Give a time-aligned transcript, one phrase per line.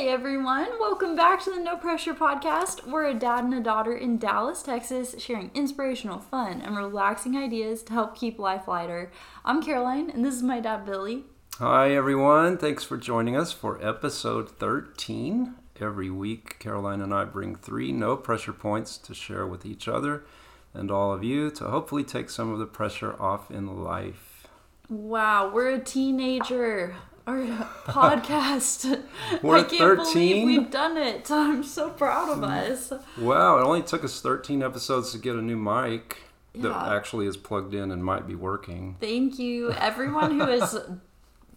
[0.00, 2.86] Hey everyone, welcome back to the No Pressure Podcast.
[2.86, 7.82] We're a dad and a daughter in Dallas, Texas, sharing inspirational, fun, and relaxing ideas
[7.82, 9.12] to help keep life lighter.
[9.44, 11.24] I'm Caroline, and this is my dad, Billy.
[11.58, 12.56] Hi, everyone.
[12.56, 15.56] Thanks for joining us for episode 13.
[15.78, 20.24] Every week, Caroline and I bring three no pressure points to share with each other
[20.72, 24.46] and all of you to hopefully take some of the pressure off in life.
[24.88, 26.96] Wow, we're a teenager.
[27.30, 27.36] Our
[27.84, 29.04] podcast.
[29.42, 31.30] We're I can't believe we've done it.
[31.30, 32.92] I'm so proud of us.
[33.16, 36.18] Wow, it only took us 13 episodes to get a new mic
[36.56, 38.96] that actually is plugged in and might be working.
[38.98, 40.76] Thank you, everyone who has,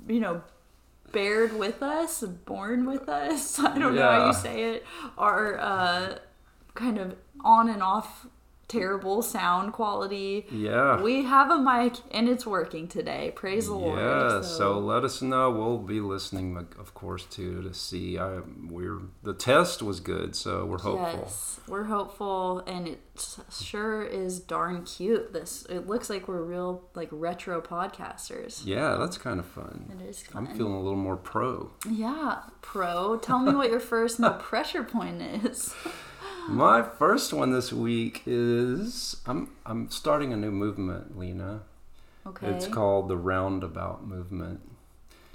[0.07, 0.43] you know,
[1.11, 3.57] bared with us, born with us.
[3.57, 4.85] I don't know how you say it.
[5.17, 6.17] Our uh,
[6.75, 8.27] kind of on and off
[8.67, 10.45] terrible sound quality.
[10.51, 11.01] Yeah.
[11.01, 13.31] We have a mic and it's working today.
[13.35, 13.99] Praise the Lord.
[13.99, 15.51] Yeah, so let us know.
[15.51, 18.17] We'll be listening, of course, too, to see.
[18.17, 21.23] I, we're the test was good, so we're hopeful.
[21.23, 22.99] Yes, we're hopeful, and it
[23.51, 25.33] sure is darn cute.
[25.33, 28.65] This it looks like we're real like retro podcasters.
[28.65, 29.91] Yeah, that's kind of fun.
[29.99, 30.47] It is fun.
[30.47, 31.71] I'm feeling a little more pro.
[31.89, 33.17] Yeah, pro.
[33.17, 35.73] Tell me what your first no pressure point is.
[36.47, 41.61] My first one this week is I'm I'm starting a new movement, Lena.
[42.27, 42.47] Okay.
[42.47, 44.61] It's called the roundabout movement.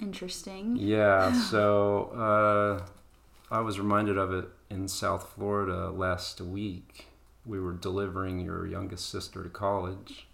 [0.01, 0.75] Interesting.
[0.75, 7.07] Yeah, so uh, I was reminded of it in South Florida last week.
[7.45, 10.27] We were delivering your youngest sister to college,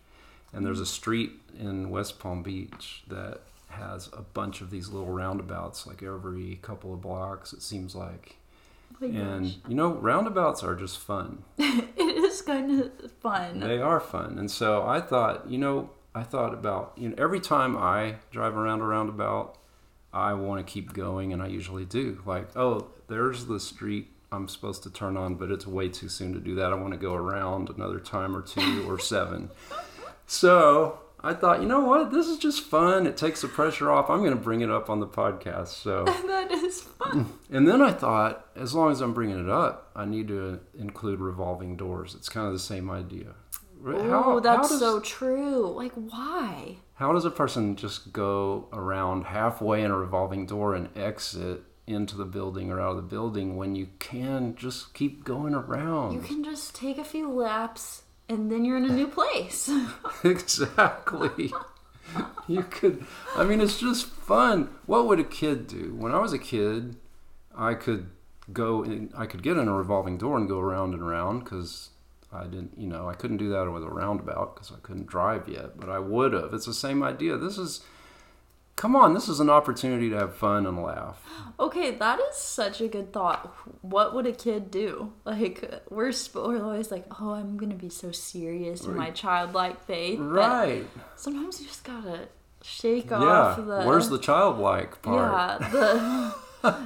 [0.54, 5.12] and there's a street in West Palm Beach that has a bunch of these little
[5.12, 8.38] roundabouts, like every couple of blocks, it seems like.
[9.02, 9.56] Oh And gosh.
[9.68, 11.44] you know, roundabouts are just fun.
[11.58, 13.60] it is kind of fun.
[13.60, 14.38] They are fun.
[14.40, 18.56] And so I thought, you know, I thought about, you know, every time I drive
[18.56, 19.58] around a roundabout,
[20.14, 22.22] I want to keep going, and I usually do.
[22.26, 26.34] Like, oh, there's the street I'm supposed to turn on, but it's way too soon
[26.34, 26.72] to do that.
[26.72, 29.50] I want to go around another time or two or seven.
[30.28, 32.12] So I thought, you know what?
[32.12, 33.08] This is just fun.
[33.08, 34.12] It takes the pressure off.
[34.12, 35.70] I'm going to bring it up on the podcast.
[35.70, 36.04] So.
[36.28, 37.34] that is fun.
[37.50, 41.20] And then I thought, as long as I'm bringing it up, I need to include
[41.20, 42.14] revolving doors.
[42.14, 43.34] It's kind of the same idea.
[43.84, 45.68] Oh, that's does, so true.
[45.76, 46.78] Like, why?
[46.94, 52.16] How does a person just go around halfway in a revolving door and exit into
[52.16, 56.14] the building or out of the building when you can just keep going around?
[56.14, 59.70] You can just take a few laps and then you're in a new place.
[60.24, 61.54] exactly.
[62.48, 63.06] you could.
[63.36, 64.70] I mean, it's just fun.
[64.86, 65.96] What would a kid do?
[65.98, 66.98] When I was a kid,
[67.56, 68.10] I could
[68.52, 69.12] go in.
[69.16, 71.90] I could get in a revolving door and go around and around because
[72.32, 72.74] I didn't.
[72.78, 75.80] You know, I couldn't do that with a roundabout because I couldn't drive yet.
[75.80, 76.54] But I would have.
[76.54, 77.38] It's the same idea.
[77.38, 77.82] This is.
[78.76, 81.24] Come on, this is an opportunity to have fun and laugh.
[81.60, 83.56] Okay, that is such a good thought.
[83.82, 85.14] What would a kid do?
[85.24, 89.86] Like we're, sp- we're always like, oh, I'm gonna be so serious in my childlike
[89.86, 90.20] faith.
[90.20, 90.86] Right.
[91.16, 92.28] sometimes you just gotta
[92.62, 93.18] shake Yeah.
[93.24, 93.84] off the.
[93.84, 95.32] Where's the childlike part?
[95.62, 96.36] Yeah, the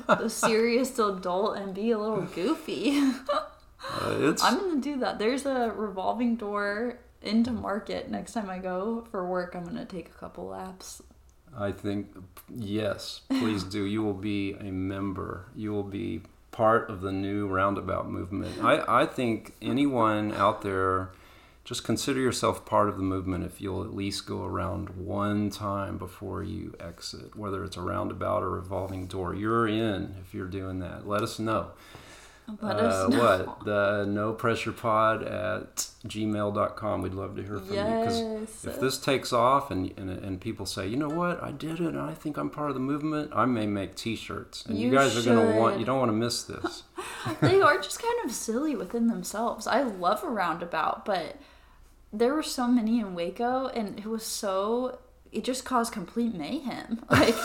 [0.20, 3.02] the serious adult and be a little goofy.
[3.82, 5.20] Uh, it's I'm gonna do that.
[5.20, 9.56] There's a revolving door into market next time I go for work.
[9.56, 11.02] I'm gonna take a couple laps.
[11.58, 12.08] I think,
[12.50, 13.84] yes, please do.
[13.84, 15.46] You will be a member.
[15.56, 16.22] You will be
[16.52, 18.64] part of the new roundabout movement.
[18.64, 21.12] I, I think anyone out there,
[21.64, 25.98] just consider yourself part of the movement if you'll at least go around one time
[25.98, 29.36] before you exit, whether it's a roundabout or revolving door.
[29.36, 31.08] You're in if you're doing that.
[31.08, 31.72] Let us know.
[32.62, 33.08] Let uh.
[33.10, 33.66] What?
[33.66, 37.02] The no pressure pod at gmail.com.
[37.02, 37.82] We'd love to hear from you.
[37.82, 38.66] 'cause Yes.
[38.66, 41.88] if this takes off and, and and people say, you know what, I did it,
[41.88, 44.94] and I think I'm part of the movement, I may make T-shirts, and you, You
[44.96, 45.80] guys are gonna want.
[45.80, 46.84] You don't want to miss this.
[47.42, 49.68] they are just kind of silly within themselves.
[49.68, 51.36] I love a roundabout, but
[52.12, 55.00] there were so many in Waco, and it was so.
[55.32, 57.04] It just caused complete mayhem.
[57.10, 57.36] Like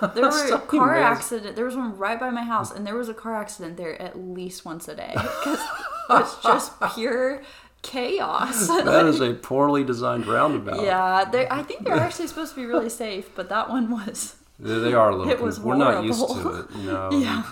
[0.14, 1.12] there were So car amazing.
[1.12, 1.56] accident.
[1.56, 4.18] There was one right by my house, and there was a car accident there at
[4.18, 5.58] least once a day because
[6.10, 7.42] it was just pure
[7.82, 8.66] chaos.
[8.68, 10.82] that is a poorly designed roundabout.
[10.82, 14.36] yeah, I think they're actually supposed to be really safe, but that one was.
[14.62, 15.32] They, are a little.
[15.32, 17.10] It was We're not used to it, you know.
[17.20, 17.42] Yeah.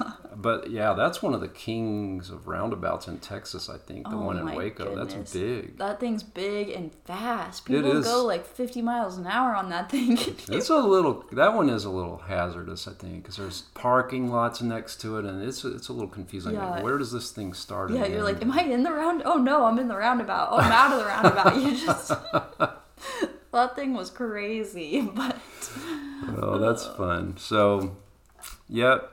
[0.41, 3.69] But yeah, that's one of the kings of roundabouts in Texas.
[3.69, 4.85] I think the Oh one in Waco.
[4.95, 5.13] goodness.
[5.15, 5.79] That's big.
[5.79, 7.65] That thing's big and fast.
[7.65, 10.17] People go like 50 miles an hour on that thing.
[10.49, 11.25] It's a little.
[11.33, 15.25] That one is a little hazardous, I think, because there's parking lots next to it,
[15.25, 16.55] and it's it's a little confusing.
[16.55, 16.83] Like, Yeah.
[16.85, 17.91] where does this thing start?
[17.91, 19.23] Yeah, you're like, am I in the round?
[19.25, 20.51] Oh no, I'm in the roundabout.
[20.53, 21.57] Oh, I'm out of the roundabout.
[21.63, 22.13] You just
[23.51, 25.37] that thing was crazy, but
[26.41, 26.95] Oh, that's uh.
[26.95, 27.37] fun.
[27.39, 27.97] So,
[28.69, 29.13] yep.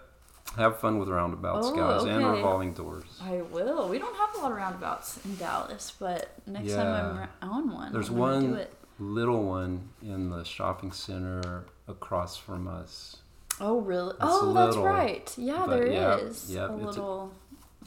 [0.58, 3.04] Have fun with roundabouts, Oh, guys, and revolving doors.
[3.22, 3.90] I will.
[3.90, 7.28] We don't have a lot of roundabouts in Dallas, but next time I'm Yeah.
[7.50, 8.74] on one, There's I'm one- it.
[8.98, 13.18] Little one in the shopping center across from us.
[13.60, 14.12] Oh, really?
[14.12, 15.34] It's oh, that's right.
[15.38, 17.32] Yeah, there yeah, is yeah, a it's a- little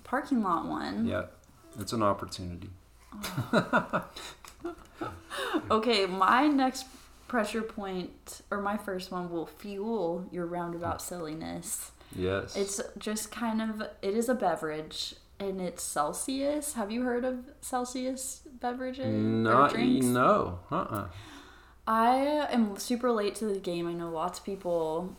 [0.05, 1.06] parking lot one.
[1.06, 1.32] Yep,
[1.81, 2.69] it's an opportunity.
[3.53, 4.05] Oh.
[5.71, 6.87] Okay, my next
[7.28, 11.92] pressure point, or my first one, will fuel your roundabout silliness.
[12.16, 12.56] Yes.
[12.56, 16.72] It's just kind of, it is a beverage, and it's Celsius.
[16.72, 20.58] Have you heard of Celsius beverages not no.
[20.70, 20.75] Uh.
[20.75, 21.08] uh
[21.86, 23.88] I am super late to the game.
[23.88, 25.16] I know lots of people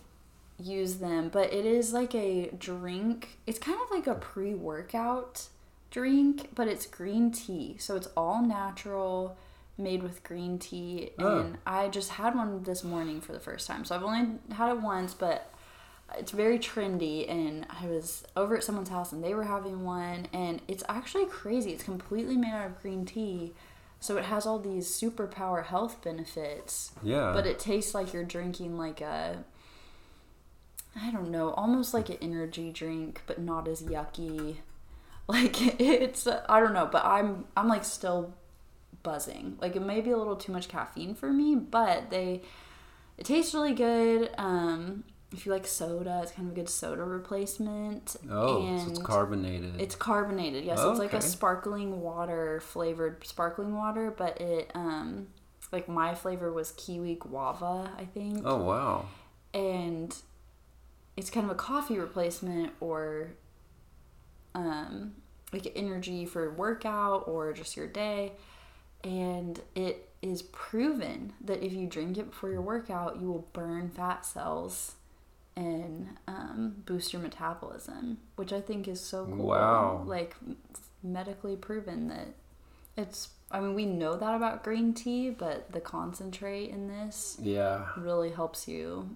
[0.59, 3.39] use them, but it is like a drink.
[3.47, 5.47] It's kind of like a pre workout
[5.89, 7.77] drink, but it's green tea.
[7.79, 9.35] So it's all natural,
[9.80, 11.12] made with green tea.
[11.20, 11.40] Oh.
[11.40, 13.86] And I just had one this morning for the first time.
[13.86, 15.52] So I've only had it once, but
[16.18, 17.30] it's very trendy.
[17.30, 20.28] And I was over at someone's house and they were having one.
[20.34, 21.72] And it's actually crazy.
[21.72, 23.54] It's completely made out of green tea.
[24.02, 27.31] So it has all these superpower health benefits, Yeah.
[27.34, 29.44] but it tastes like you're drinking like a
[31.00, 34.58] I don't know, almost like an energy drink, but not as yucky.
[35.28, 38.34] Like it's I don't know, but I'm I'm like still
[39.04, 39.57] buzzing.
[39.62, 42.42] Like it may be a little too much caffeine for me, but they
[43.18, 44.30] it tastes really good.
[44.38, 48.16] Um if you like soda, it's kind of a good soda replacement.
[48.31, 49.80] oh, and so it's carbonated.
[49.80, 50.80] it's carbonated, yes.
[50.81, 55.28] it's like a sparkling water flavored sparkling water, but it um
[55.72, 58.42] like my flavor was kiwi guava, I think.
[58.44, 59.06] oh wow.
[59.54, 60.16] And
[61.16, 63.31] it's kind of a coffee replacement or
[64.56, 65.13] um
[65.54, 68.34] like energy for workout or just your day.
[69.04, 73.90] And it is proven that if you drink it before your workout, you will burn
[73.90, 74.96] fat cells
[75.56, 79.48] and um, boost your metabolism, which I think is so cool.
[79.48, 80.04] Wow.
[80.06, 80.36] Like
[81.04, 82.28] medically proven that
[82.98, 83.30] it's.
[83.51, 87.88] I mean, we know that about green tea, but the concentrate in this Yeah.
[87.98, 89.16] really helps you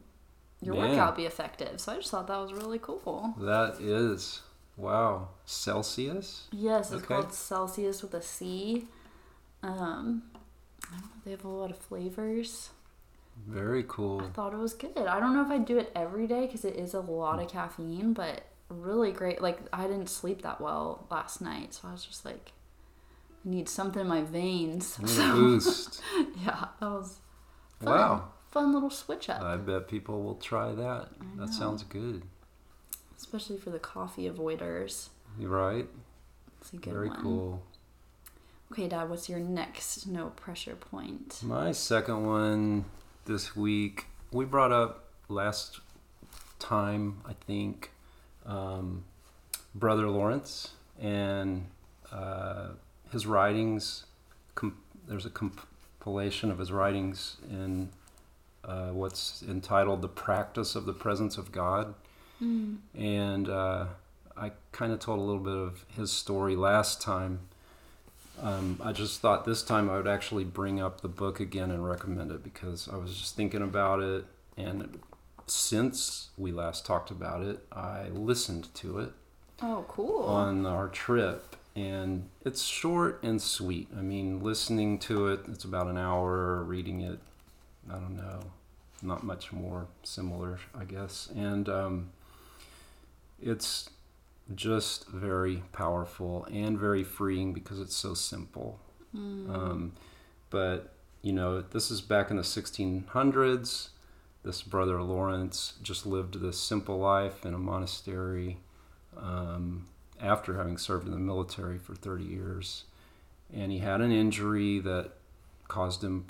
[0.59, 0.89] your Man.
[0.91, 1.79] workout be effective.
[1.79, 3.35] So I just thought that was really cool.
[3.37, 4.41] That is
[4.77, 5.27] wow.
[5.45, 6.47] Celsius.
[6.51, 7.13] Yes, it's Okay.
[7.15, 8.87] called Celsius with a C.
[9.63, 10.23] Um,
[10.85, 12.69] I don't know, they have a lot of flavors.
[13.47, 14.21] Very cool.
[14.21, 14.95] I thought it was good.
[14.97, 17.47] I don't know if I'd do it every day because it is a lot of
[17.49, 19.41] caffeine, but really great.
[19.41, 22.51] Like I didn't sleep that well last night, so I was just like,
[23.45, 24.99] I need something in my veins.
[25.07, 26.01] So, boost.
[26.45, 27.17] yeah, that was
[27.83, 27.93] fun.
[27.93, 28.27] Wow.
[28.51, 31.09] Fun little switch up, I bet people will try that.
[31.37, 32.21] That sounds good.
[33.17, 35.09] especially for the coffee avoiders.
[35.39, 35.87] You're right.
[36.61, 37.21] It's a good Very one.
[37.23, 37.63] cool.
[38.73, 41.39] Okay, Dad, what's your next no pressure point?
[41.43, 42.85] My second one
[43.25, 45.79] this week, we brought up last
[46.57, 47.91] time, I think,
[48.47, 49.03] um,
[49.75, 51.67] Brother Lawrence and
[52.11, 52.69] uh,
[53.11, 54.07] his writings.
[54.55, 57.89] Com- there's a compilation of his writings in
[58.65, 61.93] uh, what's entitled The Practice of the Presence of God.
[62.41, 62.77] Mm.
[62.95, 63.85] And uh,
[64.35, 67.41] I kind of told a little bit of his story last time.
[68.43, 71.87] Um, I just thought this time I would actually bring up the book again and
[71.87, 74.25] recommend it because I was just thinking about it.
[74.57, 74.99] And
[75.47, 79.13] since we last talked about it, I listened to it
[79.61, 80.23] Oh, cool.
[80.25, 81.55] on our trip.
[81.75, 83.87] And it's short and sweet.
[83.97, 86.61] I mean, listening to it, it's about an hour.
[86.63, 87.19] Reading it,
[87.89, 88.41] I don't know,
[89.01, 91.29] not much more similar, I guess.
[91.35, 92.09] And um,
[93.41, 93.89] it's
[94.55, 98.79] just very powerful and very freeing because it's so simple.
[99.15, 99.49] Mm.
[99.49, 99.93] Um,
[100.49, 103.89] but you know, this is back in the 1600s.
[104.43, 108.57] This brother Lawrence just lived this simple life in a monastery
[109.17, 109.87] um,
[110.21, 112.83] after having served in the military for 30 years.
[113.53, 115.11] And he had an injury that
[115.69, 116.27] caused him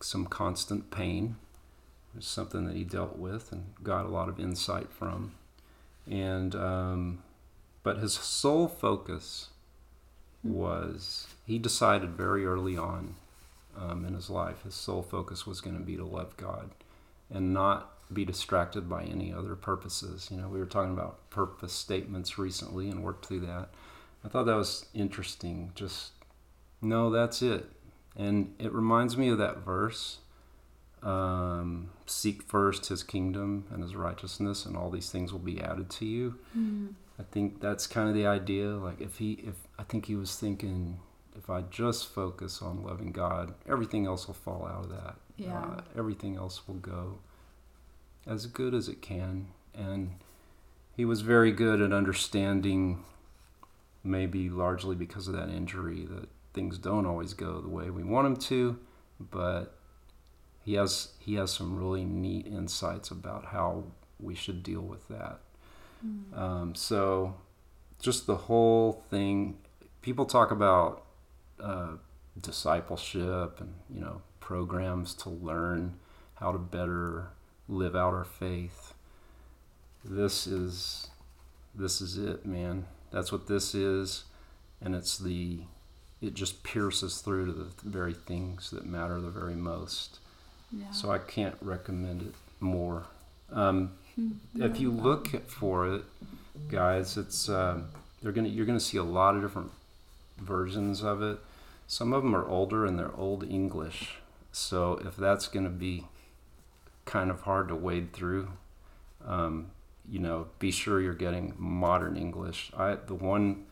[0.00, 1.36] some constant pain.
[2.12, 5.32] It was something that he dealt with and got a lot of insight from.
[6.06, 7.22] And um,
[7.82, 9.48] but his sole focus
[10.42, 13.14] was he decided very early on
[13.76, 16.70] um, in his life his sole focus was going to be to love God
[17.30, 20.28] and not be distracted by any other purposes.
[20.30, 23.68] You know, we were talking about purpose statements recently and worked through that.
[24.24, 25.72] I thought that was interesting.
[25.74, 26.12] Just
[26.80, 27.66] no, that's it.
[28.16, 30.18] And it reminds me of that verse
[31.02, 35.90] um, Seek first his kingdom and his righteousness, and all these things will be added
[35.90, 36.34] to you.
[36.56, 36.94] Mm.
[37.18, 38.70] I think that's kind of the idea.
[38.76, 41.00] Like if he, if I think he was thinking,
[41.36, 45.16] if I just focus on loving God, everything else will fall out of that.
[45.36, 45.58] Yeah.
[45.58, 47.18] Uh, everything else will go
[48.26, 49.48] as good as it can.
[49.74, 50.16] And
[50.96, 53.04] he was very good at understanding,
[54.02, 58.26] maybe largely because of that injury, that things don't always go the way we want
[58.26, 58.78] them to,
[59.20, 59.76] but
[60.64, 63.84] he has he has some really neat insights about how
[64.18, 65.40] we should deal with that.
[66.04, 66.38] Mm.
[66.38, 67.34] Um, so,
[68.00, 69.58] just the whole thing.
[70.02, 71.04] People talk about
[71.60, 71.96] uh,
[72.40, 75.98] discipleship and you know programs to learn
[76.34, 77.30] how to better
[77.68, 78.94] live out our faith.
[80.04, 81.08] This is
[81.74, 82.86] this is it, man.
[83.10, 84.24] That's what this is,
[84.80, 85.60] and it's the
[86.20, 90.18] it just pierces through to the very things that matter the very most.
[90.72, 90.90] Yeah.
[90.90, 93.06] So I can't recommend it more.
[93.50, 93.92] Um.
[94.54, 96.02] If you look for it,
[96.68, 97.88] guys, it's um
[98.22, 99.70] they're gonna you're gonna see a lot of different
[100.38, 101.38] versions of it.
[101.86, 104.16] Some of them are older and they're old English.
[104.52, 106.04] So if that's gonna be
[107.04, 108.50] kind of hard to wade through,
[109.26, 109.70] um,
[110.08, 112.70] you know, be sure you're getting modern English.
[112.76, 113.66] I the one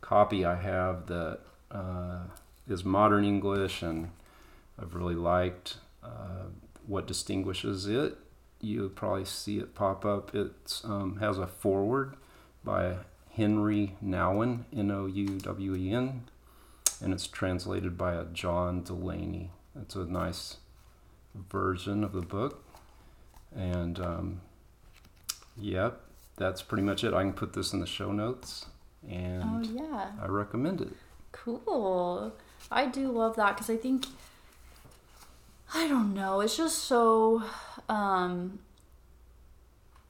[0.00, 2.22] copy I have that uh,
[2.68, 4.10] is modern English and
[4.80, 5.76] I've really liked.
[6.02, 6.48] Uh,
[6.86, 8.16] what distinguishes it
[8.60, 10.34] you'll probably see it pop up.
[10.34, 12.16] It um, has a foreword
[12.64, 12.96] by
[13.36, 16.24] Henri Nouwen, N O U W E N,
[17.02, 19.50] and it's translated by a John Delaney.
[19.80, 20.58] It's a nice
[21.34, 22.64] version of the book.
[23.54, 24.40] And um,
[25.56, 26.00] yep,
[26.36, 27.14] that's pretty much it.
[27.14, 28.66] I can put this in the show notes,
[29.04, 30.10] Oh and yeah.
[30.20, 30.90] I recommend it.
[31.32, 32.32] Cool.
[32.70, 34.06] I do love that because I think
[35.72, 36.40] I don't know.
[36.40, 37.42] It's just so,
[37.88, 38.58] um,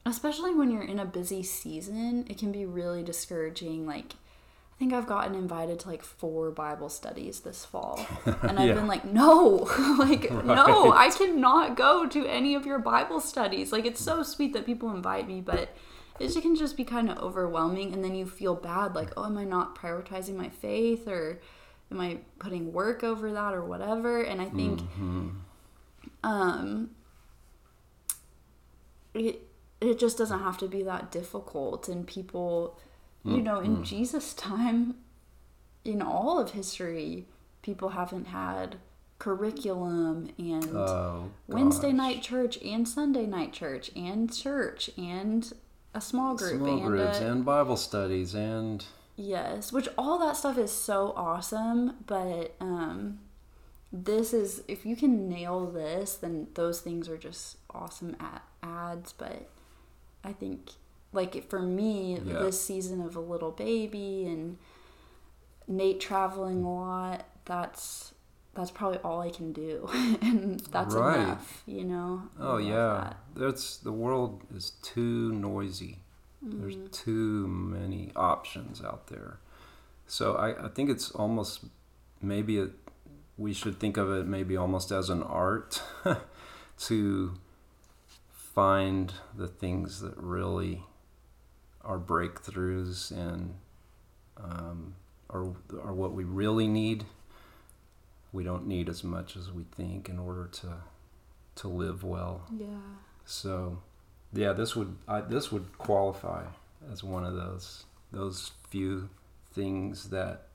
[0.07, 3.87] especially when you're in a busy season, it can be really discouraging.
[3.87, 8.07] Like, I think I've gotten invited to like four Bible studies this fall,
[8.43, 8.75] and I've Yeah.
[8.75, 13.73] been like, no, like, no, I cannot go to any of your Bible studies.
[13.73, 15.75] Like, it's so sweet that people invite me, but
[16.19, 19.37] it can just be kind of overwhelming, and then you feel bad, like, oh, am
[19.37, 21.40] I not prioritizing my faith, or
[21.90, 24.23] am I putting work over that, or whatever?
[24.23, 25.33] And I think Mhm.
[26.23, 26.91] Um
[29.15, 29.43] it
[29.81, 32.79] it just doesn't have to be that difficult and people
[33.25, 34.95] you know in Jesus time
[35.85, 37.27] in all of history
[37.62, 38.77] people haven't had
[39.19, 45.53] curriculum and Oh, Wednesday night church and Sunday night church and church and
[45.93, 48.85] a small group Small and groups a, and Bible studies and
[49.17, 53.19] Yes, which all that stuff is so awesome, but um
[53.92, 59.12] this is if you can nail this, then those things are just awesome at ads,
[59.12, 59.49] but
[60.25, 60.70] I think
[61.12, 62.35] like for me Yeah.
[62.38, 64.59] this season of a little baby and
[65.66, 68.14] Nate traveling a lot, that's
[68.54, 69.88] that's probably all I can do
[70.23, 71.18] and that's Right.
[71.20, 72.23] enough, you know.
[72.38, 73.16] Oh yeah, that.
[73.37, 75.99] that's the world is too noisy.
[76.42, 76.87] There's Mm-hmm.
[76.90, 79.38] too many options out there.
[80.06, 81.64] So I, I think it's almost
[82.23, 82.70] maybe it,
[83.40, 85.82] we should think of it maybe almost as an art
[86.78, 87.32] to
[88.30, 90.82] find the things that really
[91.82, 93.54] are breakthroughs and
[94.37, 94.94] um,
[95.30, 97.04] are, are what we really need.
[98.30, 100.75] We don't need as much as we think in order to
[101.56, 102.42] to live well.
[102.56, 102.66] Yeah.
[103.25, 103.78] So,
[104.32, 106.44] yeah, this would I, this would qualify
[106.92, 109.09] as one of those those few
[109.52, 110.49] things that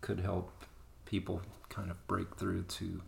[0.00, 0.65] could help
[1.06, 3.00] people kind of break through to.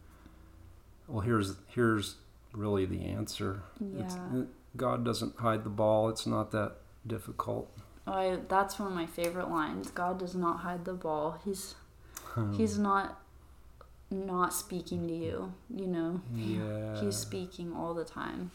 [1.06, 2.16] Well, here's here's
[2.52, 3.62] really the answer.
[3.98, 4.42] It's, Yeah.
[4.76, 6.08] God doesn't hide the ball.
[6.08, 6.76] It's not that
[7.06, 7.70] difficult.
[8.06, 9.90] I that's one of my favorite lines.
[9.90, 11.38] God does not hide the ball.
[11.44, 11.74] He's
[12.36, 13.20] um, he's not
[14.10, 16.20] not speaking to you, you know.
[16.34, 17.00] Yeah.
[17.00, 18.50] He's speaking all the time.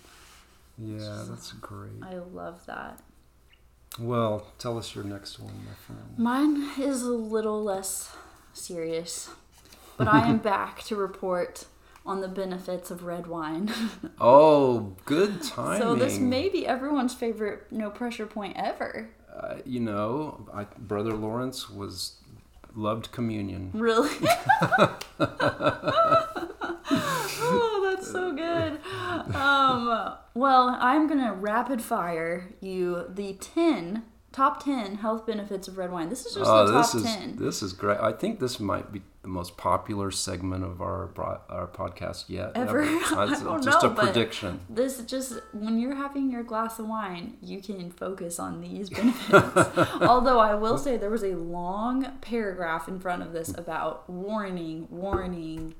[0.77, 2.01] Yeah, that's great.
[2.01, 2.99] I love that.
[3.99, 6.17] Well, tell us your next one, my friend.
[6.17, 8.15] Mine is a little less
[8.53, 9.29] serious,
[9.97, 11.65] but I am back to report
[12.05, 13.71] on the benefits of red wine.
[14.19, 15.81] Oh, good timing.
[15.81, 19.09] so this may be everyone's favorite no pressure point ever.
[19.37, 22.17] uh, you know, I, Brother Lawrence was
[22.75, 23.71] loved communion.
[23.73, 24.09] Really?
[27.39, 28.79] oh, that's so good.
[29.35, 34.03] Um, well, I'm gonna rapid fire you the ten
[34.33, 36.09] top ten health benefits of red wine.
[36.09, 37.35] This is just Oh, the top this is ten.
[37.37, 37.99] this is great.
[37.99, 41.09] I think this might be the most popular segment of our
[41.49, 42.51] our podcast yet.
[42.55, 42.81] Ever?
[43.15, 44.59] I don't just know, a prediction.
[44.69, 49.79] This just when you're having your glass of wine, you can focus on these benefits.
[50.01, 54.87] Although I will say there was a long paragraph in front of this about warning,
[54.89, 55.75] warning.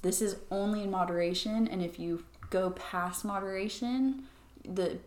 [0.00, 4.24] This is only in moderation, and if you go past moderation,
[4.64, 4.98] the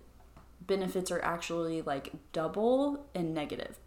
[0.67, 3.77] benefits are actually like double and negative.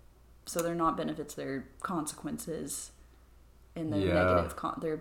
[0.47, 2.92] So they're not benefits; they're consequences,
[3.76, 4.14] and they're Yeah.
[4.14, 4.56] negative.
[4.56, 5.00] Con- they're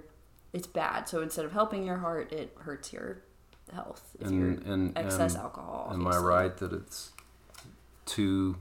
[0.53, 1.07] it's bad.
[1.09, 3.21] So instead of helping your heart, it hurts your
[3.73, 5.89] health if you're And and, excess and alcohol.
[5.91, 7.11] am I right that it's
[8.05, 8.55] two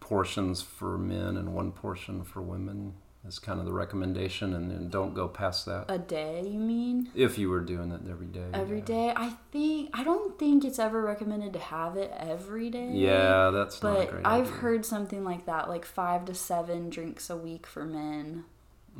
[0.00, 2.94] portions for men and one portion for women?
[3.26, 5.86] Is kind of the recommendation, and then don't go past that.
[5.88, 7.08] A day, you mean?
[7.14, 8.44] If you were doing it every day.
[8.52, 8.84] Every yeah.
[8.84, 9.12] day?
[9.16, 12.90] I think I don't think it's ever recommended to have it every day.
[12.92, 14.52] Yeah, that's not a But great I've idea.
[14.60, 18.44] heard something like that, like five to seven drinks a week for men,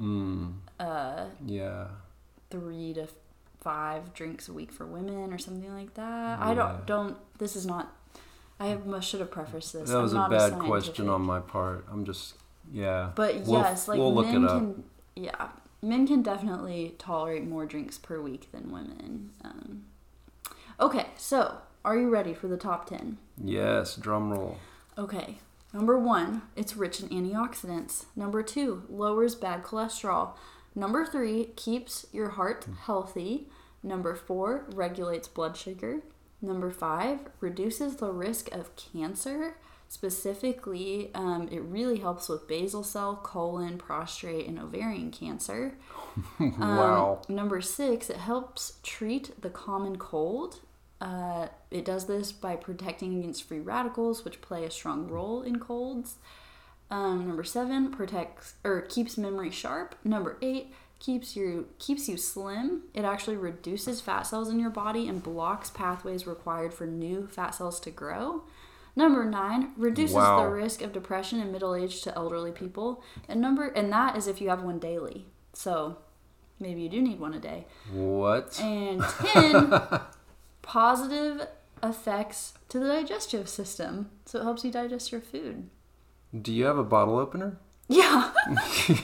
[0.00, 1.88] Mm, uh, yeah.
[2.50, 3.08] three to
[3.60, 6.38] five drinks a week for women, or something like that.
[6.40, 7.16] I don't don't.
[7.38, 7.92] This is not.
[8.58, 9.90] I have, should have prefaced this.
[9.90, 10.66] That was a bad scientific.
[10.66, 11.84] question on my part.
[11.90, 12.34] I'm just,
[12.72, 13.10] yeah.
[13.14, 14.84] But We'll- yes, like we'll men can.
[15.16, 15.48] Yeah,
[15.82, 19.30] men can definitely tolerate more drinks per week than women.
[19.44, 19.84] Um,
[20.80, 23.18] okay, so are you ready for the top ten?
[23.42, 24.56] Yes, drum roll.
[24.98, 25.38] Okay.
[25.72, 28.04] Number one, it's rich in antioxidants.
[28.14, 30.30] Number two, lowers bad cholesterol.
[30.76, 33.48] Number three, keeps your heart healthy.
[33.82, 36.00] Number four, regulates blood sugar.
[36.40, 39.56] Number five, reduces the risk of cancer.
[39.94, 45.76] Specifically, um, it really helps with basal cell, colon, prostate, and ovarian cancer.
[46.38, 47.22] Um, wow.
[47.28, 50.60] Number six, it helps treat the common cold.
[51.00, 55.58] Uh, it does this by protecting against free radicals, which play a strong role in
[55.58, 56.16] colds.
[56.90, 59.96] Um, number seven, protects or keeps memory sharp.
[60.04, 62.82] Number eight, keeps you keeps you slim.
[62.94, 67.54] It actually reduces fat cells in your body and blocks pathways required for new fat
[67.56, 68.44] cells to grow.
[68.96, 70.42] Number nine, reduces Wow.
[70.44, 73.02] the risk of depression in middle age to elderly people.
[73.28, 75.26] And number and that is if you have one daily.
[75.52, 75.98] So
[76.60, 77.66] maybe you do need one a day.
[77.92, 78.60] What?
[78.60, 79.72] And 10
[80.62, 81.48] positive
[81.82, 84.10] effects to the digestive system.
[84.26, 85.68] So it helps you digest your food.
[86.40, 87.58] Do you have a bottle opener?
[87.88, 88.30] Yeah.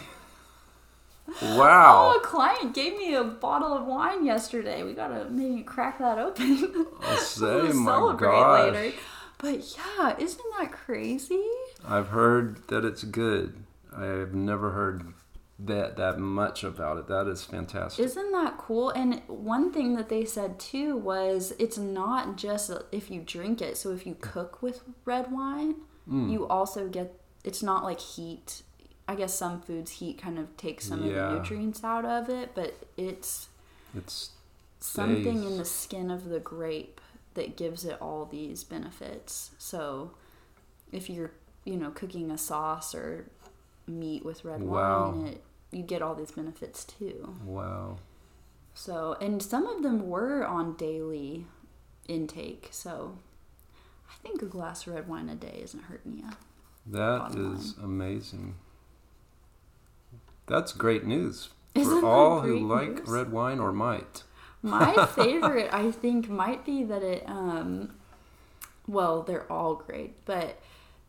[1.42, 2.12] Wow.
[2.14, 4.82] Oh, a client gave me a bottle of wine yesterday.
[4.82, 6.86] We gotta maybe crack that open.
[7.02, 8.72] I'll say, we'll my celebrate gosh.
[8.74, 8.96] later.
[9.40, 11.44] But yeah, isn't that crazy?
[11.87, 13.55] I've heard that it's good.
[13.96, 15.14] I have never heard
[15.59, 17.07] that that much about it.
[17.09, 18.05] That is fantastic.
[18.05, 18.90] Isn't that cool?
[18.90, 23.76] And one thing that they said too was it's not just if you drink it.
[23.76, 25.76] So if you cook with red wine,
[26.09, 26.31] Mm.
[26.33, 28.62] you also get it's not like heat.
[29.07, 32.53] I guess some foods heat kind of takes some of the nutrients out of it,
[32.55, 33.48] but it's
[33.94, 34.31] It's
[34.81, 35.50] something Stays.
[35.53, 37.00] in the skin of the grape
[37.34, 39.50] that gives it all these benefits.
[39.58, 40.12] So
[40.92, 41.32] if you're,
[41.64, 43.26] you know, cooking a sauce or
[43.86, 45.10] meat with red Wow.
[45.12, 47.36] wine, it you get all these benefits too.
[47.44, 47.96] wow.
[48.74, 51.46] So, and some of them were on daily
[52.08, 52.68] intake.
[52.72, 53.18] So,
[54.08, 56.30] I think a glass of red wine a day isn't hurting you.
[56.86, 58.54] That is is amazing.
[60.46, 63.08] That's great news Isn't for all who like news?
[63.08, 64.24] red wine or might.
[64.62, 67.94] My favorite, I think, might be that it, um,
[68.86, 70.60] well, they're all great, but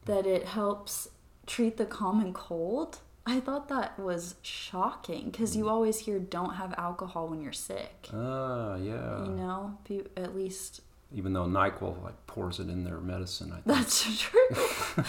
[0.05, 1.09] that it helps
[1.47, 2.99] treat the common cold.
[3.25, 8.09] I thought that was shocking because you always hear don't have alcohol when you're sick.
[8.13, 9.23] Ah, yeah.
[9.25, 9.77] You know,
[10.17, 10.81] at least
[11.13, 13.65] Even though NyQuil like pours it in their medicine, I think.
[13.65, 14.39] that's true.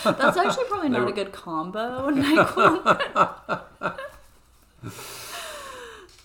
[0.05, 2.11] that's actually probably not were- a good combo.
[2.15, 3.99] NyQuil.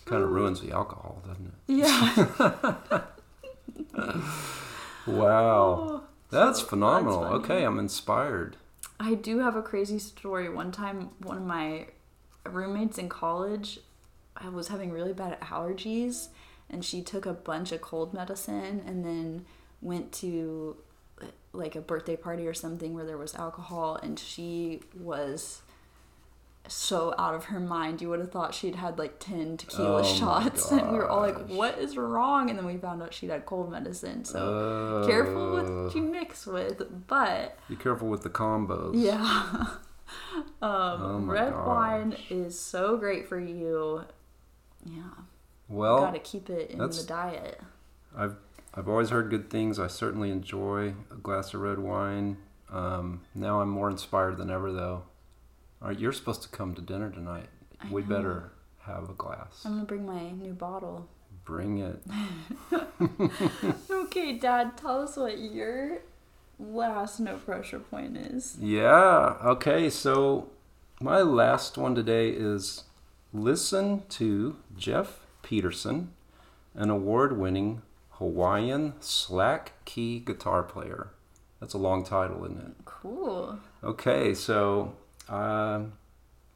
[0.08, 1.54] kind of ruins the alcohol, doesn't it?
[1.68, 3.02] yeah.
[5.06, 5.78] Wow.
[5.90, 7.22] Oh, That's so phenomenal.
[7.24, 7.36] funny.
[7.36, 8.58] okay, I'm inspired.
[9.00, 10.50] I do have a crazy story.
[10.50, 11.88] One time, one of my
[12.46, 13.80] roommates in college,
[14.36, 16.28] I was having really bad allergies,
[16.70, 19.46] and she took a bunch of cold medicine and then
[19.82, 20.76] went to
[21.54, 25.62] like a birthday party or something where there was alcohol, and she was
[26.68, 28.02] so out of her mind.
[28.02, 31.22] You would have thought she'd had like 10 tequila Oh shots, and we were all
[31.22, 32.50] like, what is wrong?
[32.50, 34.26] And then we found out she'd had cold medicine.
[34.26, 37.58] So careful with what you mix with, but.
[37.70, 38.94] Be careful with the combos.
[38.96, 39.14] Yeah.
[40.62, 41.68] um, Oh red gosh.
[41.68, 44.04] wine is so great for you.
[44.86, 45.02] Yeah.
[45.70, 47.60] Well, Got to keep it in the diet.
[48.16, 48.36] I've
[48.74, 49.80] I've always heard good things.
[49.80, 52.38] I certainly enjoy a glass of red wine.
[52.70, 55.04] Um, now I'm more inspired than ever, though.
[55.82, 57.48] All right, you're supposed to come to dinner tonight.
[57.80, 58.08] I we know.
[58.08, 59.62] better have a glass.
[59.66, 61.08] I'm going to bring my new bottle.
[61.46, 62.02] Bring it.
[64.08, 66.00] Okay, Dad, tell us what your
[66.60, 68.58] last no pressure point is.
[68.60, 69.36] Yeah.
[69.44, 69.90] Okay.
[69.90, 70.50] So
[71.00, 72.86] my last one today is
[73.34, 76.12] listen to Jeff Peterson,
[76.74, 81.10] an award-winning Hawaiian slack key guitar player.
[81.60, 82.74] That's a long title, isn't it?
[82.86, 83.60] Cool.
[83.84, 84.96] Okay, so
[85.30, 85.82] uh,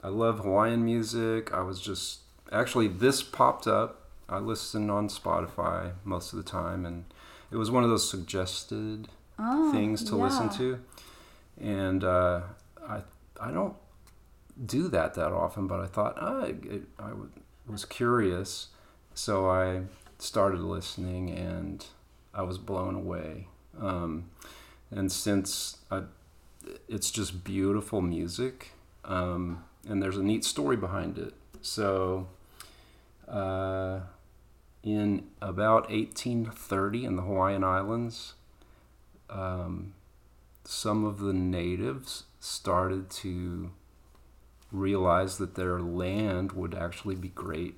[0.03, 1.53] I love Hawaiian music.
[1.53, 2.19] I was just
[2.51, 4.09] actually this popped up.
[4.29, 7.05] I listen on Spotify most of the time, and
[7.51, 10.79] it was one of those suggested Oh, things to listen to,
[11.59, 12.41] and uh,
[12.87, 13.01] I
[13.39, 13.75] I don't
[14.63, 17.11] do that that often, but I thought ah, it, I
[17.67, 18.67] was curious,
[19.15, 19.81] so I
[20.19, 21.85] started listening, and
[22.33, 23.47] I was blown away.
[23.79, 24.29] Um,
[24.91, 26.03] and since I,
[26.87, 28.71] it's just beautiful music,
[29.05, 31.33] um, and there's a neat story behind it.
[31.61, 32.27] So,
[33.27, 34.01] uh,
[34.83, 38.33] in about 1830 in the Hawaiian Islands,
[39.29, 39.93] um,
[40.63, 43.71] some of the natives started to
[44.71, 47.75] realize that their land would actually be great,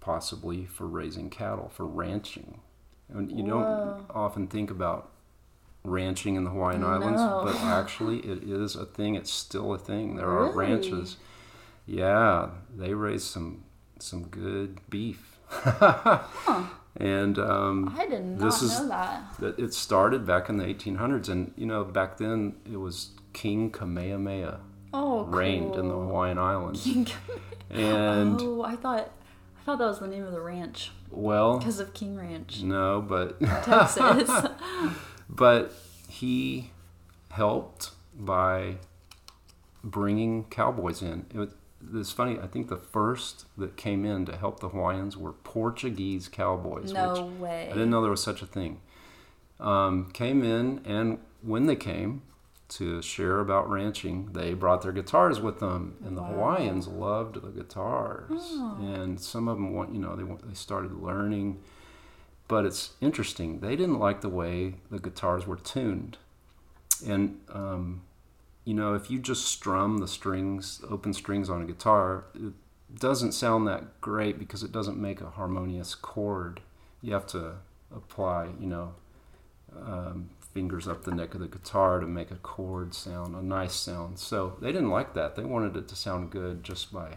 [0.00, 2.60] possibly for raising cattle, for ranching.
[3.08, 3.50] And you Whoa.
[3.50, 5.11] don't often think about
[5.84, 6.88] ranching in the Hawaiian No.
[6.88, 9.14] Islands, but actually it is a thing.
[9.14, 10.16] It's still a thing.
[10.16, 11.16] There are ranches.
[11.86, 13.64] Yeah, they raise some
[13.98, 15.38] some good beef.
[15.48, 16.64] huh.
[16.96, 19.54] And um, I did not This is- know that.
[19.58, 24.60] it started back in the 1800s, and you know back then it was King Kamehameha
[24.94, 25.94] Oh, reigned in the.
[25.94, 26.86] Hawaiian Islands,
[27.70, 29.10] and oh, I thought
[29.58, 33.00] I thought that was the name of the ranch well, because of King Ranch, no,
[33.00, 34.30] but Texas.
[35.34, 35.72] but
[36.08, 36.70] he
[37.30, 38.76] helped by
[39.82, 41.26] bringing cowboys in.
[41.34, 41.48] It was,
[41.94, 42.38] it's funny.
[42.38, 46.84] I think the first that came in to help the Hawaiians were Portuguese cowboys.
[46.84, 47.68] which no way.
[47.70, 48.80] I didn't know there was such a thing.
[49.58, 52.22] Um, came in, and when they came
[52.70, 56.28] to share about ranching, they brought their guitars with them, and the Wow.
[56.28, 58.26] Hawaiians loved the guitars.
[58.30, 58.78] Oh.
[58.80, 61.60] And some of them, want, you know, they they started learning.
[62.52, 63.60] But it's interesting.
[63.60, 66.18] They didn't like the way the guitars were tuned,
[67.02, 68.02] and um,
[68.66, 72.52] you know, if you just strum the strings, open strings on a guitar, it
[73.00, 76.60] doesn't sound that great because it doesn't make a harmonious chord.
[77.00, 77.54] You have to
[77.90, 78.96] apply, you know,
[79.74, 83.72] um, fingers up the neck of the guitar to make a chord sound, a nice
[83.72, 84.18] sound.
[84.18, 85.36] So they didn't like that.
[85.36, 87.16] They wanted it to sound good just by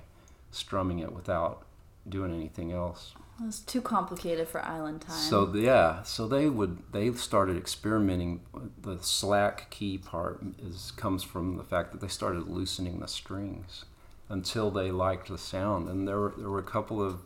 [0.50, 1.66] strumming it without
[2.08, 3.16] doing anything else.
[3.40, 5.18] It was too complicated for island time.
[5.18, 8.42] So yeah, so they would they started experimenting.
[8.82, 13.84] The slack key part is comes from the fact that they started loosening the strings
[14.30, 17.20] until they liked the sound, and there were there were a couple of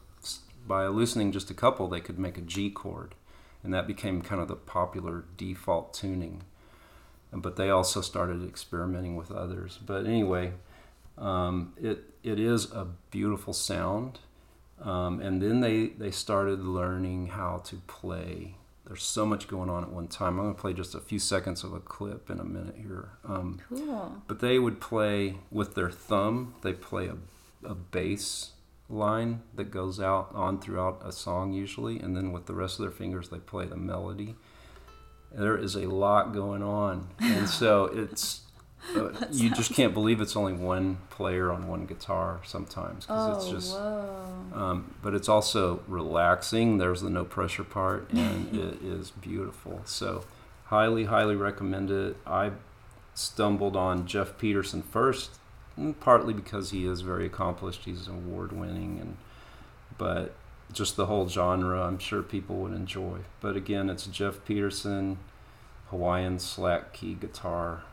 [0.68, 3.14] by loosening just a couple they could make a G chord,
[3.64, 6.44] and that became kind of the popular default tuning.
[7.32, 9.78] But they also started experimenting with others.
[9.86, 10.54] But anyway,
[11.20, 14.20] um, it it is a beautiful sound.
[14.82, 18.56] Um, and then they, they started learning how to play.
[18.86, 20.40] There's so much going on at one time.
[20.40, 23.10] I'm going to play just a few seconds of a clip in a minute here.
[23.26, 24.24] Um, cool.
[24.28, 27.18] but they would play with their thumb, they play a,
[27.68, 28.52] a bass
[28.90, 32.84] line that goes out on throughout a song usually, and then with the rest of
[32.84, 34.36] their fingers, they play the melody.
[35.32, 37.10] There is a lot going on.
[37.20, 38.42] And so it's.
[38.96, 43.36] Uh, you just can't believe it's only one player on one guitar sometimes because Oh,
[43.38, 43.76] it's just
[44.56, 46.78] um, but it's also relaxing.
[46.78, 49.82] There's the no pressure part, and it is beautiful.
[49.86, 50.24] So,
[50.66, 52.18] highly, highly recommend it.
[52.26, 52.52] I
[53.14, 55.38] stumbled on Jeff Peterson first,
[55.78, 57.84] mm, partly because he is very accomplished.
[57.86, 59.18] He's award winning, and
[59.98, 60.34] but
[60.72, 63.20] just the whole genre, I'm sure people would enjoy.
[63.42, 65.18] But again, it's Jeff Peterson,
[65.90, 67.84] Hawaiian slack key guitar,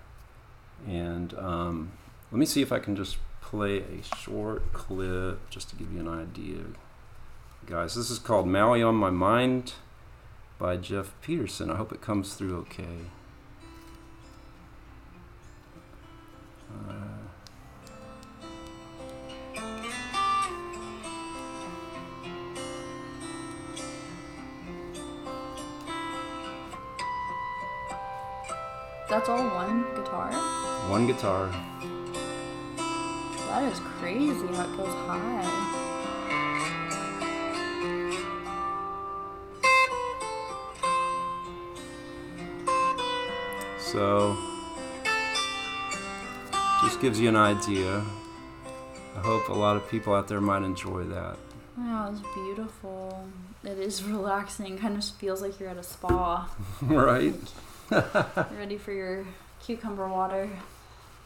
[0.86, 1.92] and um,
[2.32, 6.00] let me see if I can just play a short clip just to give you
[6.00, 6.64] an idea.
[7.66, 9.74] Guys, this is called Maui on My Mind
[10.58, 11.70] by Jeff Peterson.
[11.70, 13.06] I hope it comes through okay.
[29.08, 30.45] That's all one guitar?
[30.88, 31.50] One guitar.
[32.76, 35.82] That is crazy how it goes high.
[43.78, 44.36] So,
[46.82, 48.04] just gives you an idea.
[49.16, 51.36] I hope a lot of people out there might enjoy that.
[51.76, 53.26] Wow, it's beautiful.
[53.64, 54.78] It is relaxing.
[54.78, 56.48] Kind of feels like you're at a spa.
[56.82, 57.34] right?
[57.90, 59.26] Ready for your
[59.60, 60.48] cucumber water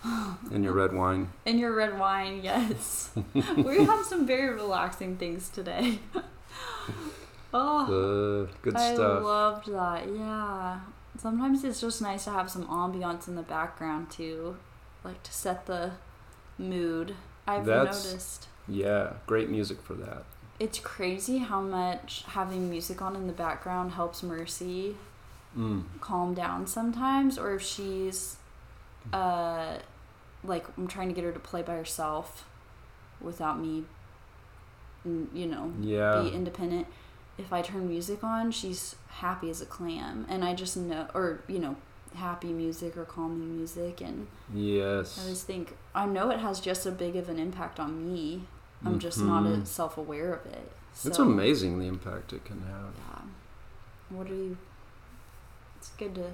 [0.53, 1.29] And your red wine.
[1.47, 2.41] and your red wine.
[2.43, 5.99] Yes, we have some very relaxing things today.
[7.55, 9.23] oh, Good, good I stuff.
[9.23, 10.09] loved that.
[10.09, 10.81] Yeah.
[11.19, 14.57] Sometimes it's just nice to have some ambiance in the background too,
[15.05, 15.93] like to set the
[16.59, 17.15] mood.
[17.47, 18.49] I've That's- noticed.
[18.69, 20.25] Yeah, great music for that.
[20.61, 24.97] It's crazy how much having music on in the background helps Mercy
[25.59, 25.83] Mm.
[26.01, 28.37] calm down sometimes, or if she's,
[29.13, 29.79] uh,
[30.45, 32.47] like I'm trying to get her to play by herself,
[33.21, 33.85] without me,
[35.05, 36.23] you know, Yeah.
[36.23, 36.87] be independent.
[37.39, 41.41] If I turn music on, she's happy as a clam, and I just know, or
[41.49, 41.77] you know,
[42.15, 46.85] happy music or calming music, and yes I just think I know it has just
[46.87, 48.47] as big of an impact on me.
[48.85, 49.67] I'm just not Mhm.
[49.67, 50.73] self-aware of it.
[51.05, 52.95] It's amazing the impact it can have.
[52.97, 54.17] Yeah.
[54.17, 54.57] What are you?
[55.77, 56.33] It's good to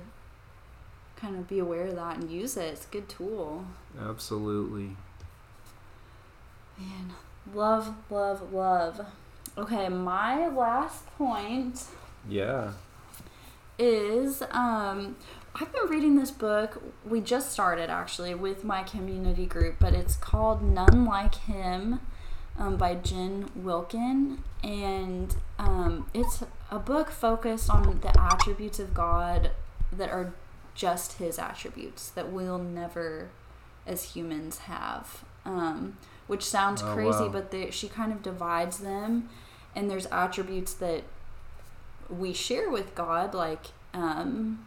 [1.17, 2.65] kind of be aware of that and use it.
[2.75, 3.65] It's a good tool.
[4.01, 4.97] Absolutely.
[6.79, 7.13] Man,
[7.55, 9.07] love, love, love.
[9.57, 11.85] Okay, my last point
[12.29, 12.73] Yeah.
[13.79, 15.17] is um
[15.59, 16.83] I've been reading this book.
[17.09, 22.01] We just started actually with my community group, but it's called None Like Him
[22.59, 24.43] um, by Jen Wilkin.
[24.63, 29.51] And um, it's a book focused on the attributes of God
[29.91, 30.35] that are
[30.77, 33.31] just His attributes that we'll never,
[33.87, 35.25] as humans, have.
[35.45, 35.97] Um,
[36.29, 37.29] which sounds Oh, crazy, wow.
[37.29, 39.29] but they, she kind of divides them.
[39.75, 41.03] And there's attributes that
[42.09, 44.65] we share with God, like um,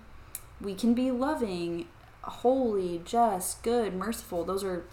[0.61, 1.87] we can be loving,
[2.21, 4.43] holy, just, good, merciful.
[4.45, 4.83] Those are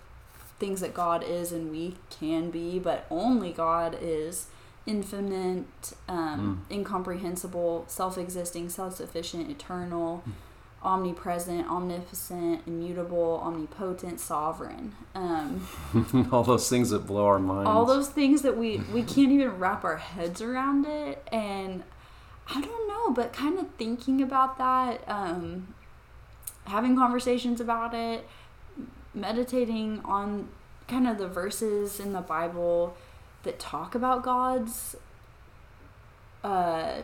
[0.58, 4.46] things that God is and we can be, but only God is
[4.86, 10.24] infinite, um, incomprehensible, self existing, self sufficient, eternal,
[10.86, 14.94] omnipresent, omnipotent, immutable, omnipotent, sovereign.
[15.14, 15.66] Um,
[16.32, 17.68] all those things that blow our minds.
[17.68, 21.82] all those things that we we can't even wrap our heads around it and
[22.48, 25.74] i don't know but kind of thinking about that um
[26.66, 28.24] having conversations about it
[29.14, 30.48] meditating on
[30.86, 32.96] kind of the verses in the bible
[33.42, 34.94] that talk about god's
[36.44, 37.00] uh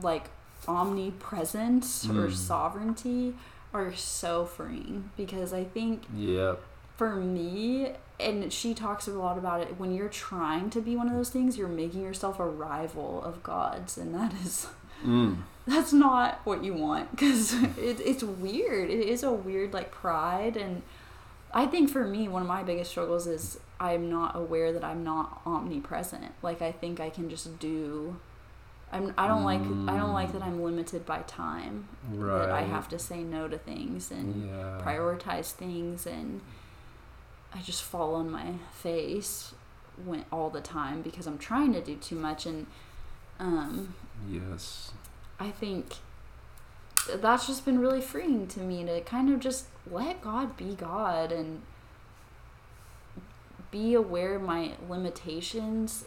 [0.00, 0.30] like
[0.68, 2.34] omnipresence or Mm.
[2.34, 3.34] sovereignty
[3.74, 6.60] are so freeing because i think Yep.
[6.96, 11.08] for me and she talks a lot about it when you're trying to be one
[11.08, 14.68] of those things you're making yourself a rival of god's and that is
[15.04, 15.42] Mm.
[15.66, 20.56] that's not what you want because it, it's weird it is a weird like pride
[20.56, 20.80] and
[21.52, 25.04] i think for me one of my biggest struggles is i'm not aware that i'm
[25.04, 28.16] not omnipresent like i think i can just do
[28.96, 31.88] I'm, I don't like I don't like that I'm limited by time.
[32.10, 32.38] Right.
[32.46, 34.80] That I have to say no to things and Yeah.
[34.82, 36.40] prioritize things and
[37.54, 39.54] I just fall on my face
[40.04, 42.66] when all the time because I'm trying to do too much and
[43.38, 43.94] um
[44.28, 44.92] Yes.
[45.38, 45.94] I think
[47.14, 51.30] that's just been really freeing to me to kind of just let God be God
[51.30, 51.62] and
[53.70, 56.04] be aware of my limitations.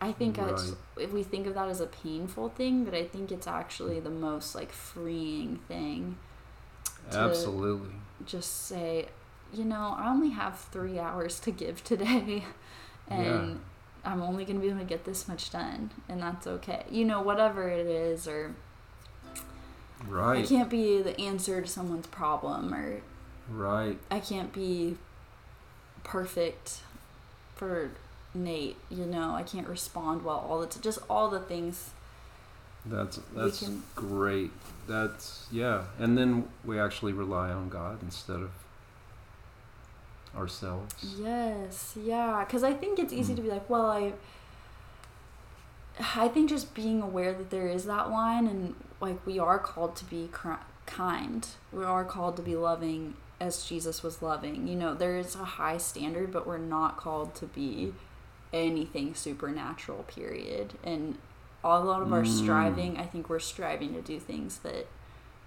[0.00, 3.32] I think as, if we think of that as a painful thing, but I think
[3.32, 6.16] it's actually the most like freeing thing
[7.12, 7.94] Absolutely.
[8.24, 9.06] just say,
[9.52, 12.44] you know, I only have three hours to give today,
[13.08, 13.60] and
[14.04, 16.84] I'm only going to be able to get this much done, and that's okay.
[16.90, 18.54] You know, whatever it is, or
[20.06, 23.02] right, I can't be the answer to someone's problem, or
[23.48, 23.98] Right.
[24.10, 24.96] I can't be
[26.04, 26.82] perfect
[27.54, 27.90] for
[28.34, 28.76] Nate.
[28.90, 30.82] You know, I can't respond well all the time.
[30.82, 31.90] Just all the things.
[32.86, 34.50] That's that's can- great.
[34.86, 35.84] That's yeah.
[35.98, 38.50] And then we actually rely on God instead of
[40.36, 40.94] ourselves.
[41.18, 43.36] Yes, yeah, because I think it's easy Mm.
[43.36, 44.12] to be like, well, I.
[46.14, 49.96] I think just being aware that there is that line, and like we are called
[49.96, 54.68] to be cr- kind, we are called to be loving as Jesus was loving.
[54.68, 57.94] You know, there is a high standard, but we're not called to be
[58.52, 60.04] anything supernatural.
[60.04, 60.74] Period.
[60.84, 61.18] And
[61.64, 62.26] a lot of our Mm.
[62.26, 64.86] striving, I think we're striving to do things that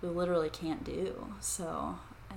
[0.01, 1.27] we literally can't do.
[1.39, 1.97] So
[2.29, 2.35] I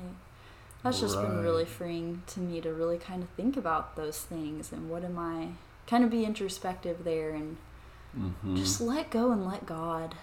[0.83, 4.71] that's just been really freeing to me to really kind of think about those things
[4.71, 5.49] and what am I
[5.87, 7.57] kind of be introspective there and
[8.15, 10.15] hmm just let go and let God.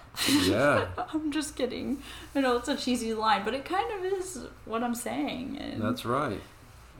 [0.43, 0.85] yeah.
[1.13, 2.01] I'm just kidding.
[2.35, 5.57] I know it's a cheesy line, but it kind of is what I'm saying.
[5.57, 6.39] And That's right.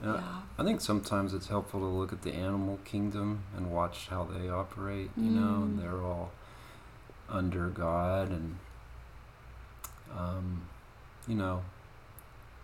[0.02, 0.20] Yeah.
[0.58, 4.48] I think sometimes it's helpful to look at the animal kingdom and watch how they
[4.48, 5.82] operate, you know, and Mm.
[5.82, 6.32] they're all
[7.28, 8.58] under God and
[10.16, 10.62] um,
[11.26, 11.62] you know,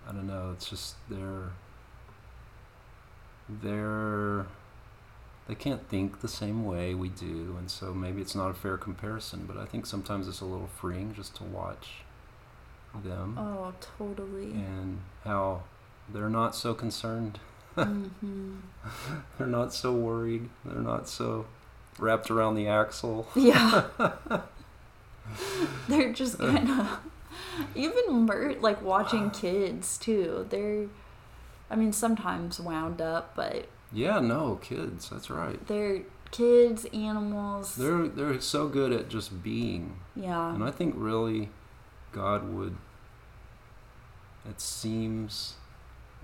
[0.09, 1.51] I don't know, it's just they're
[3.49, 4.47] they're
[5.47, 8.77] they can't think the same way we do and so maybe it's not a fair
[8.77, 12.03] comparison, but I think sometimes it's a little freeing just to watch
[13.05, 14.53] them Oh, totally.
[14.53, 15.63] and how
[16.13, 17.39] they're not so concerned.
[17.75, 18.57] hmm
[19.39, 20.49] They're not so worried.
[20.65, 21.47] They're not so
[21.99, 23.27] wrapped around the axle.
[23.35, 23.85] Yeah.
[25.89, 26.99] they're just kind of
[27.75, 30.47] even mer- like watching kids too.
[30.49, 30.87] They're,
[31.71, 35.11] I mean, sometimes wound up, but Yeah, no, kids.
[35.11, 35.65] That's right.
[35.67, 37.77] they're kids, animals.
[37.77, 39.99] They're they're so good at just being.
[40.17, 40.55] yeah.
[40.55, 41.51] And I think really
[42.13, 42.77] God would
[44.49, 45.55] it seems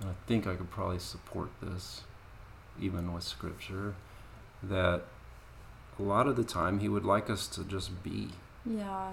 [0.01, 2.03] and I think I could probably support this
[2.81, 3.95] even with scripture
[4.63, 5.03] that
[5.99, 8.31] a lot of the time he would like us to just be
[8.67, 9.13] Yeah.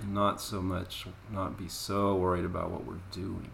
[0.00, 3.50] and not so much not be so worried about what we're doing.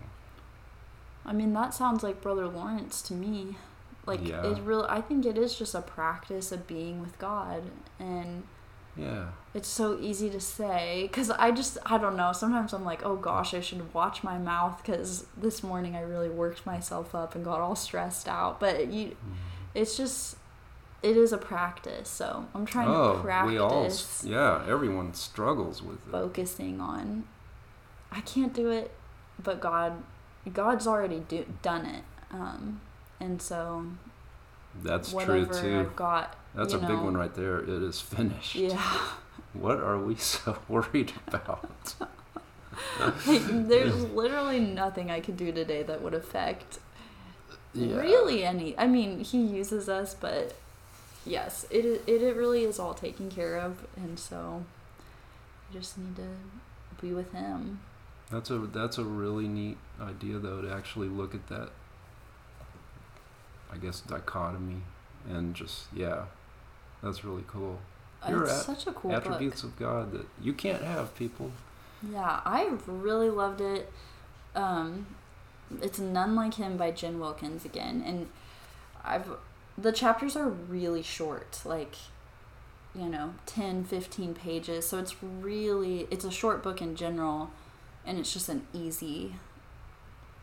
[1.27, 3.57] I mean, that sounds like Brother Lawrence to me.
[4.07, 4.43] Like Yeah.
[4.45, 7.63] it really I think it is just a practice of being with God
[7.99, 8.45] and
[8.97, 9.27] Yeah.
[9.55, 13.17] it's so easy to say cuz I just I don't know, sometimes I'm like, "Oh
[13.17, 17.45] gosh, I should watch my mouth cuz this morning I really worked myself up and
[17.45, 19.17] got all stressed out." But you
[19.75, 20.37] it's just
[21.03, 22.09] it is a practice.
[22.09, 23.89] So, I'm trying oh, to practice we all
[24.25, 26.11] yeah, everyone struggles with it.
[26.11, 27.25] focusing on
[28.11, 28.91] I can't do it,
[29.43, 30.03] but God
[30.53, 32.05] God's already do, done it.
[32.33, 32.81] Um
[33.21, 33.87] and so
[34.83, 35.81] That's whatever true too.
[35.81, 37.59] I've got That's you a big one right there.
[37.59, 38.55] It is finished.
[38.55, 38.99] Yeah.
[39.53, 41.95] What are we so worried about?
[43.01, 46.79] Like, there's literally nothing I could do today that would affect
[47.73, 47.97] Yeah.
[47.97, 48.77] really any.
[48.79, 50.55] I mean, he uses us, but
[51.27, 54.65] yes, it it it really is all taken care of, and so
[55.71, 56.29] I just need to
[57.01, 57.81] be with him.
[58.31, 61.71] That's a that's a really neat idea though to actually look at that
[63.73, 64.83] I guess dichotomy
[65.29, 66.25] and just yeah.
[67.05, 67.79] That's really cool.
[68.29, 69.27] You're it's at- such a cool book.
[69.27, 71.53] Attributes of God that you can't have people.
[72.11, 73.93] Yeah, I really loved it.
[74.55, 75.07] Um,
[75.83, 78.29] it's None Like Him by Jen Wilkins again, and
[79.05, 79.29] I've
[79.77, 81.97] the chapters are really short, like
[82.95, 84.87] you know, 10, 15 pages.
[84.87, 87.51] So it's really it's a short book in general,
[88.07, 89.35] and it's just an easy.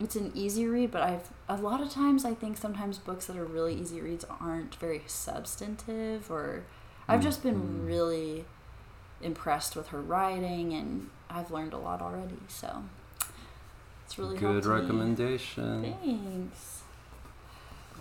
[0.03, 3.37] It's an easy read, but I've a lot of times I think sometimes books that
[3.37, 6.63] are really easy reads aren't very substantive, or
[7.07, 7.85] I've just been Mhm.
[7.87, 8.45] really
[9.21, 12.39] impressed with her writing and I've learned a lot already.
[12.47, 12.83] So
[14.05, 14.73] it's really Good helped me.
[14.73, 15.95] recommendation.
[16.01, 16.81] Thanks.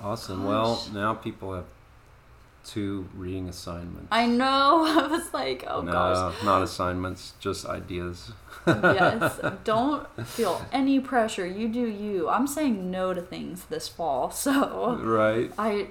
[0.02, 0.44] Awesome.
[0.44, 1.66] Well, now people have
[2.64, 4.08] two reading assignments.
[4.10, 4.84] I know.
[4.86, 6.44] I was like, oh no, gosh.
[6.44, 8.32] not assignments, just ideas.
[8.66, 9.40] yes.
[9.64, 11.46] Don't feel any pressure.
[11.46, 12.28] You do you.
[12.28, 14.30] I'm saying no to things this fall.
[14.44, 15.50] So Right.
[15.58, 15.88] I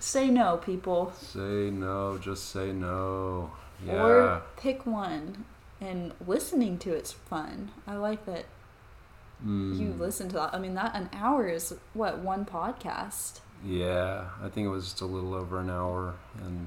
[0.00, 1.12] say no, people.
[1.20, 3.50] Say no, just say no.
[3.86, 4.02] Yeah.
[4.04, 5.44] Or pick one.
[5.80, 7.70] And listening to it's fun.
[7.86, 8.44] I like that
[9.44, 9.76] Mm.
[9.76, 10.54] you listen to that.
[10.54, 13.40] I mean, that an hour is what one podcast.
[13.64, 16.66] Yeah, I think it was just a little over an hour, and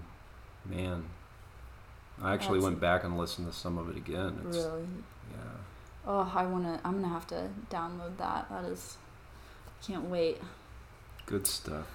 [0.66, 1.06] man,
[2.22, 4.40] I actually That's- went back and listened to some of it again.
[4.48, 4.88] It's, Really.
[5.32, 5.38] Yeah.
[6.08, 6.80] Oh, I wanna.
[6.86, 8.48] I'm gonna have to download that.
[8.50, 8.98] That is.
[9.86, 10.42] Can't wait.
[11.26, 11.86] Good stuff.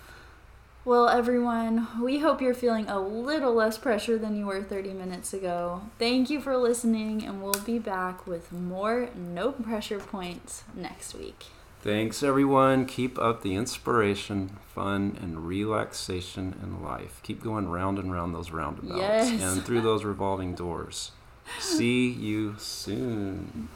[0.84, 5.34] Well, everyone, we hope you're feeling a little less pressure than you were 30 minutes
[5.34, 5.82] ago.
[5.98, 11.46] Thank you for listening, and we'll be back with more no pressure points next week.
[11.82, 12.84] Thanks, everyone.
[12.84, 17.20] Keep up the inspiration, fun, and relaxation in life.
[17.22, 19.42] Keep going round and round those roundabouts Yes.
[19.42, 21.12] and through those revolving doors.
[21.58, 23.68] See you soon.